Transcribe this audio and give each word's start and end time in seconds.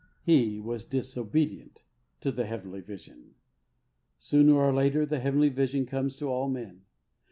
He 0.23 0.59
was 0.59 0.83
disobedient 0.83 1.83
to 2.21 2.31
the 2.31 2.47
heavenly 2.47 2.81
vision. 2.81 3.35
Sooner 4.17 4.55
or 4.55 4.73
later 4.73 5.05
the 5.05 5.19
heavenly 5.19 5.49
vision 5.49 5.85
comes 5.85 6.15
to 6.15 6.25
all 6.27 6.49
men. 6.49 6.81